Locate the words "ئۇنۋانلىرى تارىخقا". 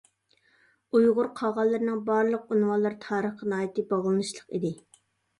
2.55-3.49